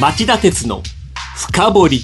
[0.00, 0.82] 町田鉄の
[1.36, 2.00] 深掘り。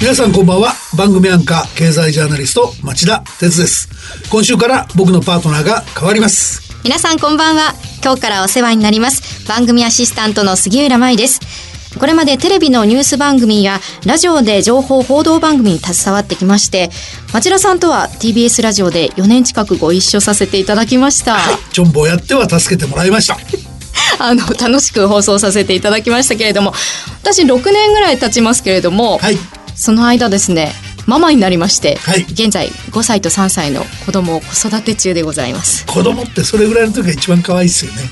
[0.00, 0.72] 皆さんこんばんは。
[0.96, 3.90] 番組アンカー経済ジャーナリスト町田鉄です。
[4.30, 6.62] 今週から僕のパートナーが変わります。
[6.84, 7.74] 皆さんこんばんは。
[8.02, 9.46] 今日からお世話になります。
[9.46, 11.40] 番組アシスタントの杉浦舞です。
[11.98, 16.90] これまでテレビのニュース番組やラジオで情報報道番組に携わってきまして
[17.32, 21.56] 町田さんとは TBS ラジオで4年近くご一緒させていただきました、はい。
[21.72, 23.36] チョンボをやっては助けてもらいました
[24.20, 26.74] あの楽しく放送させていただきましたけれども
[27.22, 29.38] 私6年ぐらい経ちますけれども、はい。
[29.74, 30.74] その間ですね
[31.06, 32.26] ママになりまして、はい。
[32.28, 35.86] 現在5歳と3歳の子供を子育て中でございます。
[35.86, 38.10] 子供ってそれぐらいの時が一番可愛いですよね。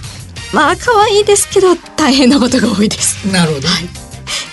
[0.52, 3.16] まあ可愛いですけど大変なことが多いです。
[3.26, 3.88] なるほど、今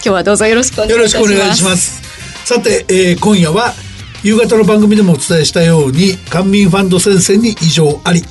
[0.01, 1.31] 日はどうぞよろしくお願いいよろたします。
[1.31, 2.01] しくお願いします。
[2.43, 3.73] さて、えー今夜は
[4.23, 8.23] 夕方の番組でもお伝えしたように官民ファンド戦線に異常あり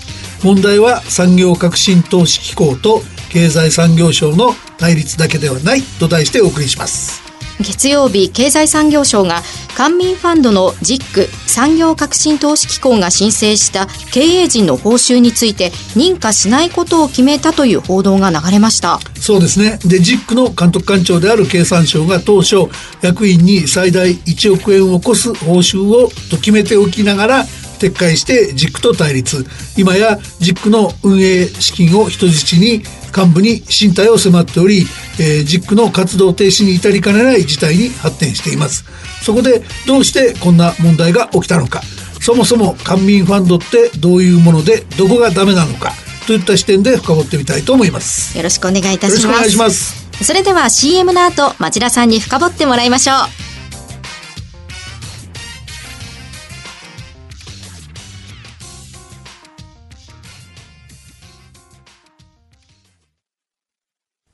[0.43, 7.23] 問題は産業革新投資機構と経済産業省の対立だけではないと題してお送りします。
[7.61, 9.43] 月曜日経済産業省が
[9.77, 18.99] 官民ファンドの JIC 産業革新投資機構が申請した経営陣の報酬について認可しないことを決めたという報道が流れました。
[19.15, 19.79] そうですね。
[19.85, 22.69] で JIC の監督官庁である経産省が当初
[23.01, 27.45] 役員に最大1億円を超す報酬をと決めておきながら
[27.83, 29.45] 撤回して JIC と対立。
[29.77, 32.83] 今や JIC の運営資金を人質に
[33.15, 34.87] 幹部に進退を迫っており、
[35.19, 38.85] えー、JIC の活動停止に至りかねない事態に発展しています。
[39.23, 41.83] そこでどうしてこんな問題が起きたのか。
[42.21, 45.93] そもそも官民ファンドってどういうものでどこがダメなのか。
[46.27, 48.37] といった視点で深掘ってみたいと思います。
[48.37, 49.95] よろしくお願いいたよろしくお願いします。
[49.95, 53.52] しますそれでは CM の後町田さんに深掘ってもらいましょう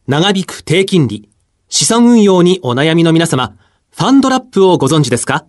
[0.08, 1.28] 長引く低金利、
[1.68, 3.58] 資産運用にお悩みの皆様、
[3.90, 5.44] ファンドラップをご存知ですか？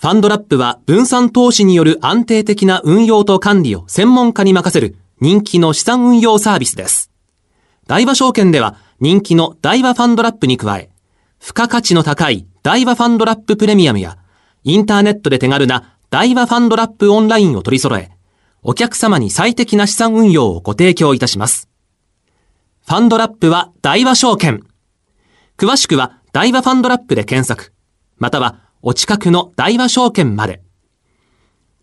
[0.00, 7.10] ファンドラップは分散投資による安定的な運用と管理を専門家に任せる人気の資産運用サービスです。
[7.88, 10.90] 大和証券では人気の大和ファンドラップに加え、
[11.40, 14.18] 付加価値の高い大和ファンドラッププレミアムや、
[14.62, 18.12] インターネットで手軽な大和ファンドラップオンラインを取り揃え、
[18.62, 21.68] お客様に最適な資産運用をご提供いたします。
[22.86, 24.62] ファンドラップは大和証券。
[25.56, 27.72] 詳しくは大和ファンドラップで検索。
[28.18, 30.62] またはお近くの大和証券まで。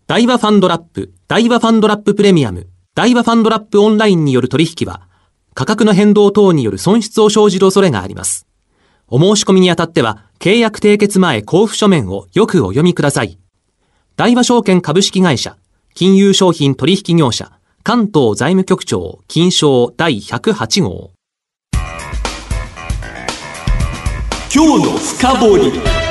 [0.06, 5.08] 大和ファンドラップ、大和ファンドラッププレミアム、大和ファンドラップオンラインによる取引は、
[5.54, 8.46] 価格の変動等による損失を生じる恐れがあります。
[9.08, 13.40] お申し込みにあたっては、契約締結前交付書面をよくお読みください。
[14.14, 15.56] 大和証券株式会社、
[15.94, 17.50] 金融商品取引業者、
[17.84, 21.10] 関東財務局長、金賞第108号。
[24.54, 26.02] 今日の深掘り。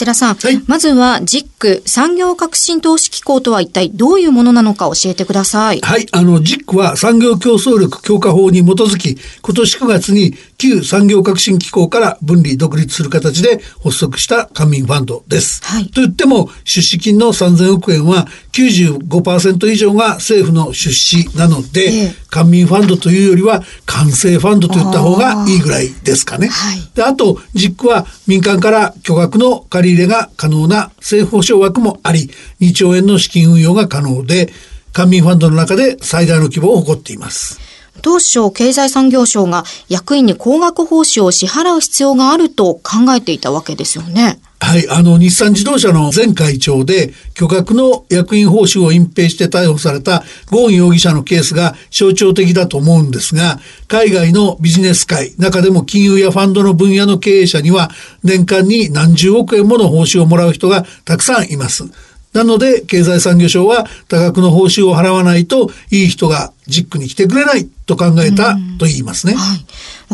[0.00, 15.62] 町田さん、はいまずは JIC 産業革新投資機構とは一体どういうものなのか教えてくださいはい、あの、JIC は産業競争力強化法に基づき、今年9月に旧産業革新機構から分離独立する形で発足した官民ファンドです。
[15.64, 26.48] はいと言っても、出資金の3000億円は95%以上が政府の出資なので、ええ官民ファンドというよりは、官政ファンドと言った方がいいぐらいですかね。
[26.48, 32.30] はいであと、JIC は民間から巨額の借り入れが可能な政府保証枠もあり、
[32.60, 34.52] 2兆円の資金運用が可能で、
[34.92, 37.60] 官民ファンドの中で最大の規模を誇っています。
[38.02, 57.90] 当初経済産業省が役員に高額報酬を支払う必要があると考えていたわけですよねはい、あの、日産自動車の前会長で、巨額の役員報酬を隠蔽して逮捕されたゴーン容疑者のケースが象徴的だと思うんですが、海外のビジネス界、中でも金融やファンドの分野の経営者には、
[58.22, 61.84] 年間に何十億円もの報酬をもらう人がたくさんいます。
[62.32, 69.34] なので、経済産業省は多額の報酬を払わないと、いい人がジックに来てくれないと考えたと言いますね。
[69.34, 69.66] はい。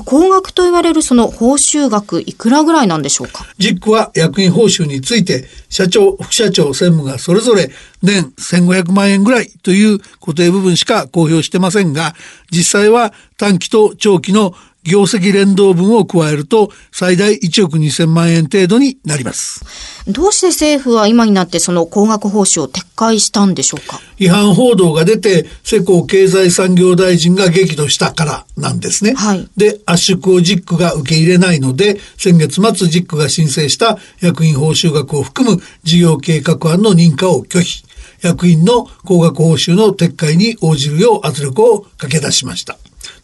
[0.04, 3.46] 高額と言われるその報酬額いくらぐらいなんでしょうか？
[3.58, 7.70] ジックは役員報酬について社長、副社長、専務がそれぞれ
[8.02, 12.14] 年1500万円ぐらいという固定部分しか公表してませんが、
[12.50, 14.54] 実際は短期と長期の
[14.86, 19.64] 業績連動分を加えると最大1億2000万円程度になります。
[20.06, 24.00] どうして政府は今になってその高額報酬を撤回したんでしょうか？
[24.18, 29.14] 違反報道が出て世耕経済産業大臣が激怒したからなんですね。
[29.14, 37.84] はいで、圧縮をジックが受け入れないので、先月末ジックが申請した役員報酬額を含む事業計画案の認可を拒否。
[38.22, 42.78] 役員の高額報酬の撤回に応じるよう圧力をかけ出しました。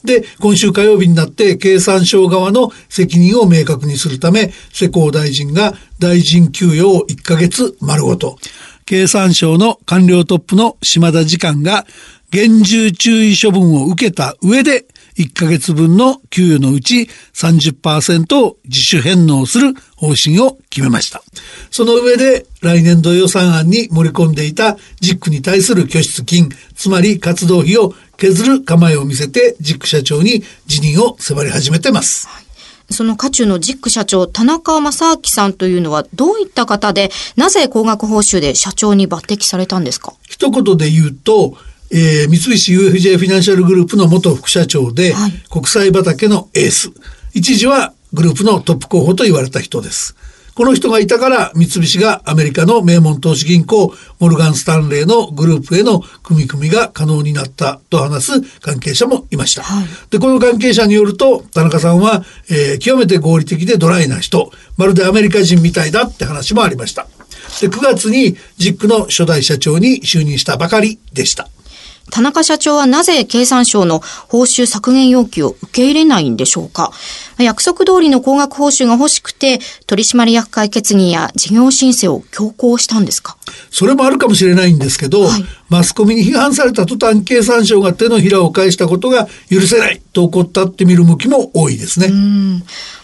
[0.04, 8.36] で、今週火曜日になって経産省側の責任を明確にするため、世耕大臣が大臣給与を1ヶ月丸ごと。
[8.84, 11.86] 経産省の官僚トップの島田次官が
[12.30, 14.86] 厳重注意処分を受けた上で
[15.18, 21.22] 1ヶ月分の給与のうち30%を自主返納する方針を決めました。
[21.70, 32.28] その上で来年度予算案に盛り込んでいたジックに対する拠出金、つまり活動費を削る構えを見せてジック社長に辞任を迫り始めてます。
[32.90, 40.12] その渦中のジック社長、田中正明さんというのはどういった方で、なぜ高額報酬で社長に抜擢されたんですか？
[40.28, 41.56] 一言で言うと、
[41.90, 46.90] えー、三菱 UFJ フィナンシャルグループの元副社長で、はい、国際畑のエース。
[47.32, 50.14] 一時はグループのトップ候補と言われた人です。
[50.54, 59.62] この人がいたから三菱がアメリカの名門投資銀行モルガン・スタンレーのグループへの組み込みが可能になったと話す関係者もいました。
[59.62, 67.06] はい、で、この関係者によると田中さんは、えー、極めて合理的でドライな人、まるでアメリカ人みたいだって話もありました。
[67.60, 71.48] で、9月にジックの初代社長に就任したばかりでした。
[72.10, 76.92] 田中社長はなぜ経産省の報酬削減要求を受け入れないんでしょうか？
[77.38, 83.36] 約束通りの高額報酬が欲しくて、取締役会決議や事業申請を強行したんですか？
[83.70, 92.10] それもあるかもしれないんですけど、はい、マスコミに批判された途端経産省が手のひらを返したことが許せないと怒ったって見る向きも多いですね。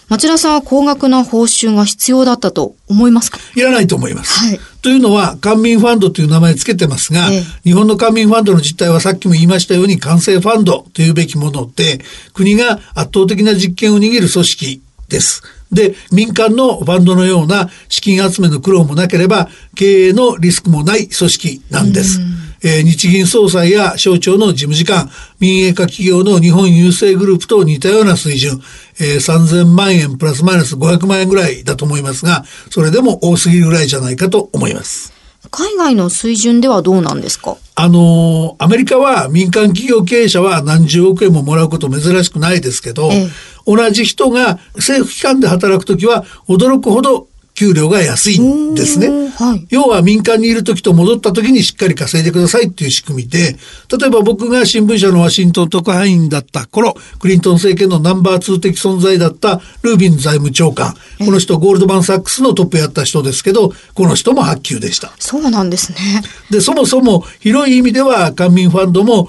[0.08, 3.38] 町田さんは高額な報酬が必要だったと思いますか？
[3.54, 4.40] いらないと思います。
[4.40, 12.00] はい、というのは、官民ファンドという名前つけてますが、ええ、日本の官民ファンドの実態はさっきも言いましたように、官製ファンドというべきもので、
[12.32, 15.42] 国が圧倒的な実権を握る組織です。
[15.70, 22.20] で、民間のファンドのような資金集めの苦労もなければ、経営のリスクもない組織なんです。
[22.62, 28.60] えー、日銀総裁や省庁の事務次官、民営化企業の日本郵政グループと似たような水準、
[29.00, 35.12] えー、3000万円プラスマイナス500万円ぐらいだと思いますが、それでも多すぎるぐらいじゃないかと思います。
[35.50, 37.56] 海外の水準ではどうなんですか？
[37.76, 43.28] あの、アメリカは民間企業経営者は何十億円ももらうこと珍しくないですけど、ええ、
[43.64, 47.27] 同じ人が政府機関で働くときは驚くほど
[47.58, 49.08] 給料が安いんですね。
[49.08, 53.56] はい、要は民間にいる時と戻った時にしっかり稼いでくださいっていう仕組みで、
[53.98, 60.94] 例えば僕が新聞社のワシントン特派員だった頃、クリントン政権のナンバー2的存在だったルービン財務長官。
[61.18, 65.12] この人ゴールドマンサックスのトップやった人ですけど、この人も発給でした。
[65.18, 66.22] そうなんですね。
[66.50, 69.28] で、そもそも広い意味では官民ファンドも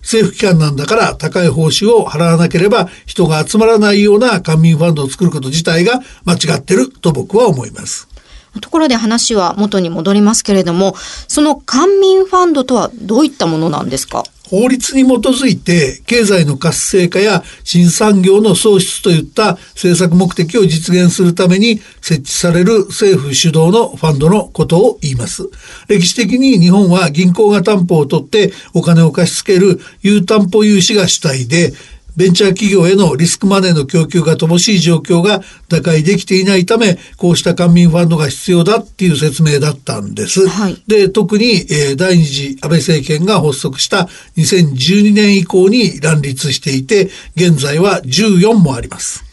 [0.00, 8.08] 政府機関なんだから高い報酬を払わなければ人が集まらないような官民ファンドを作ること自体が間違ってると僕は思います。
[8.60, 10.96] ところで話は元に戻りますけれども、
[11.28, 14.24] その官民ファンドとはどういったものなんですか？
[14.50, 25.48] 法律に基づいて経済の活性化や新産業の創出といった政策目的を実現するために設置される政府主導のファンドのことを言います。
[25.86, 31.72] 歴史的に日本は銀行が担保を取ってお金を貸し付ける有担保融資が主体で
[32.16, 40.48] ベンチャー企業へのリスクマネーの供給が乏しい状況が打開できていないため、こうした官民ファンドが必要だっていう説明だったんです。
[40.48, 49.24] はい、で、特に、えー、第二次安倍政権が発足した2012年以降に乱立していて、現在は14もあります。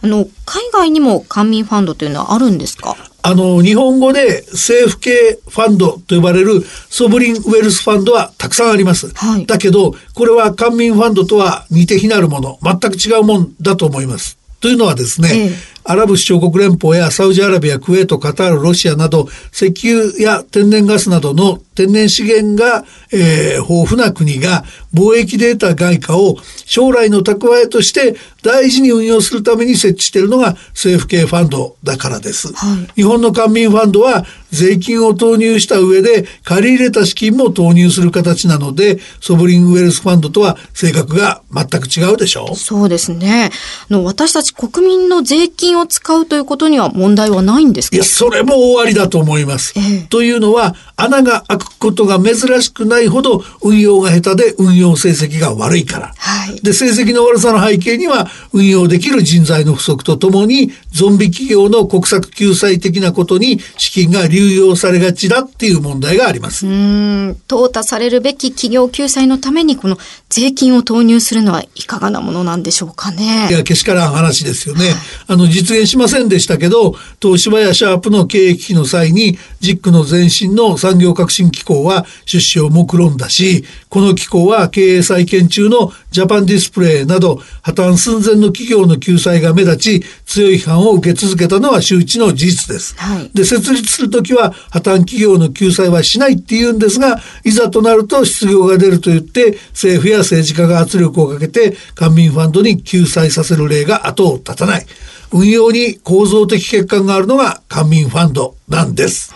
[0.00, 2.96] あの、海外にも官民ファンドというのはあるんですか？
[3.28, 9.12] あの、日本語で政府系ファンドと呼ばれるソブリンウェルスファンドはたくさんあります。
[9.14, 14.38] はい、だけど、これは官民ファンドとは似て非なるもの、全く違うもんだと思います。
[14.60, 15.50] というのはですね、ええ、
[15.84, 24.64] アラブ首長国連邦やサウジアラビア、クウェート、カタール、ロシアなど、石油や天然ガスなどの天然資源が、えー、豊富な国が
[24.94, 32.52] 貿易データ外貨を将来の蓄えとして大事に運用するために設置しているのが政府系ファンドだからです。
[32.54, 43.50] はい、日本の官民ファンドは税金を投入した上で借り入れた資金も投入する形なので、ソブリンウェルスファンドとは性格が全く違うでしょうそうですね。
[43.90, 49.74] あの私たち国民の税金を使うということには問題はないんですかいや、それも終わりだと思います。
[49.76, 56.14] えー、というのは、穴が開くことが珍しくないほど運用が下手で運用成績が悪いから。
[56.16, 66.66] はい、で、成績の悪さの背景には運用できる人材の不足とともにゾンビ企業の国策救済的なことに資金が流用されがちだっていう問題があります。
[66.66, 73.48] うん、淘汰されるべき企業救済のためにこの税金を投入するのはいかがなものなんでしょうかね。
[73.50, 74.86] いや、けしからん話ですよね。
[74.86, 74.94] はい、
[75.28, 92.94] あの、実現しませんでしたけど、東芝やシャープの経営危機の際に、ジックの前身の産業革新機構は出資を目論んだし、この機構はは経営再建中のジャパンディスプレイなど破綻寸前の企業の救済が目立ち強い批判を受け続けたのは周知の事実です。
[92.96, 104.86] はい、で設立するときは破綻企業の救済はしないって言うんですがいざとなると失業が出ると言って政府や政治家が圧力をかけて官民ファンドに救済させる例が後を絶たない。
[105.30, 109.34] 運用に構造的欠陥があるのが官民ファンドなんです。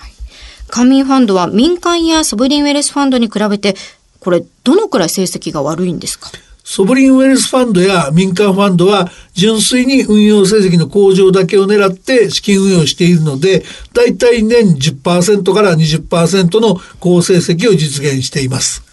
[0.72, 3.74] 官民ファンドは民間やソブリンウェルスファンドに比べて、
[4.22, 6.30] これどのくらい成績が悪いんですか？
[6.62, 18.84] ソブリンウェルスファンドや民間ファンドは純粋に運用成績の向上だけを狙って資金運用しているので、だいたい年10%から20%の好成績を実現しています。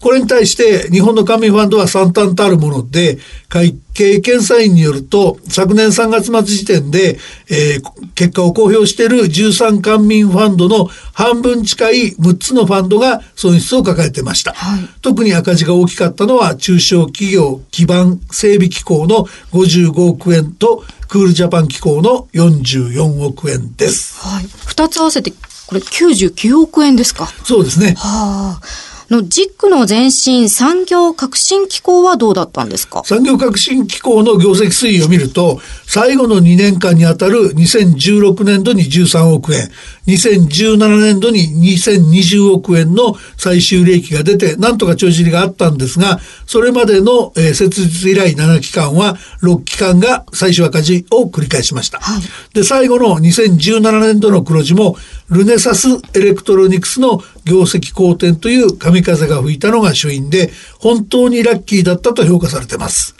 [0.00, 14.52] これに対して日本の官民ファンドは惨憺たるもので、会計検査院によると、昨年3月末時点で、えー、結果を公表している13官民ファンドの半分近い6つのファンドが損失を抱えてました。
[14.52, 24.20] はい、特に赤字が大きかったのは中小企業基盤整備機構の55億円とクールジャパン機構の44億円です。
[24.20, 24.46] はい。
[24.66, 25.32] 二つ合わせて
[25.66, 27.26] これ99億円ですか？
[27.44, 27.94] そうですね。
[27.98, 28.88] はあ。
[29.10, 33.02] のジックの前身産業革新機構はどうだったんですか？
[33.04, 39.70] 産業革新機構の業績推移を見ると、最後の2年間にあたる2016年度に13億円、
[40.06, 41.40] 2017年度に
[41.78, 51.98] 2020億円の最終利益が出て、なんとか帳尻があったんですが、それまでの、えー、設立以来7期間は、6期間が最終赤字を繰り返しました。
[52.00, 52.22] はい、
[52.54, 54.96] で、最後の2017年度の黒字も、
[55.30, 63.14] ルネサスエレクトロニクスの業績好転という神風が吹いたのが主因で、本当にラッキーだったと評価されています。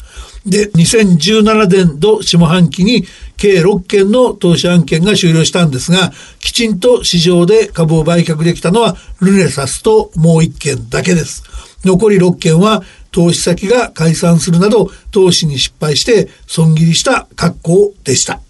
[0.47, 3.05] で、2017年度下半期に
[3.37, 11.45] 計6件の投資案件が終了したんですが、きちんと市場で株を売却できたのはルネサスともう1件だけです。
[11.85, 18.41] 残り6件は投資先が解散するなど投資に失敗して損切りした格好でした。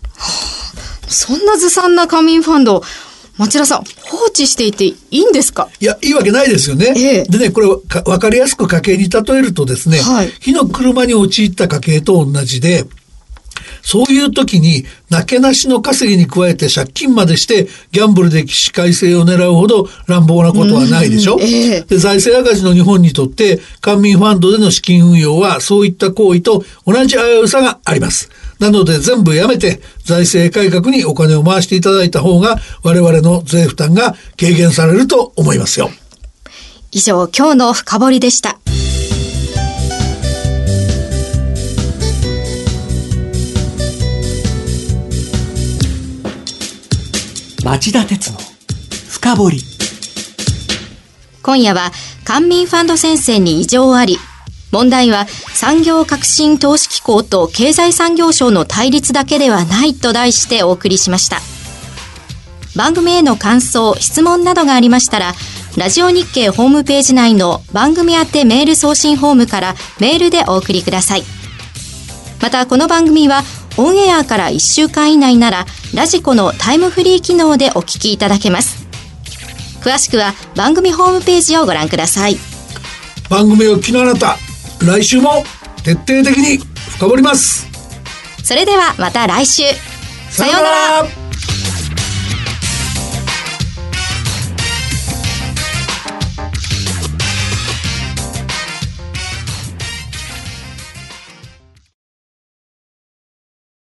[1.09, 2.83] そんなずさんな仮眠ファンド、
[3.39, 5.69] 町田さん、放置していていいんですか？
[5.81, 6.93] いや、いいわけないですよね。
[6.97, 12.85] ええ、でね、これわかりやすく家計に例えるとですね、はい、火の車に陥った家計と同じで、
[13.89, 28.29] そういう時に、なけなしの稼ぎに加えて借金までして、ギャンブルで起死回生を狙うほど乱暴なことはないでしょ、えで財政赤字の日本にとって、官民ファンドでの資金運用は、そういった行為と同じ危うさがあります。
[28.59, 35.91] なので全部やめて財政改革にお金を回していただいた方が我々の税負担が軽減されると思いますよ。
[36.93, 38.59] 以上、今日の深掘りでした。
[47.65, 48.39] 町田鉄の
[49.11, 49.59] 深掘り。
[51.43, 51.91] 今夜は
[52.25, 54.17] 官民ファンド先生に異常あり
[54.71, 61.41] 問題は産業革新投資機構と経済産業省の対立だけではないと題してお送りしました。
[62.77, 65.35] 番組への感想、質問などがありましたら、
[65.77, 71.25] ラジオ日経ホームページ内の番組宛てメール送信フォームからメールでお送りください。
[72.41, 73.43] また、この番組は
[73.79, 78.87] オンエアから1週間以内なら、ラジコのタイムフリー機能でお聞きいただけます。
[79.81, 82.37] 詳しくは番組ホームページをご覧ください。
[83.31, 84.37] 番組を聞きのあなた、
[84.85, 85.45] 来週も
[85.83, 86.59] 徹底的に
[86.99, 87.67] 深掘ります
[88.45, 89.63] それではまた来週
[90.31, 91.18] さようなら